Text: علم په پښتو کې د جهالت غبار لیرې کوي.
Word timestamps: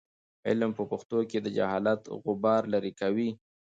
علم 0.47 0.71
په 0.77 0.83
پښتو 0.91 1.19
کې 1.29 1.37
د 1.41 1.47
جهالت 1.57 2.01
غبار 2.23 2.61
لیرې 2.71 2.93
کوي. 3.01 3.29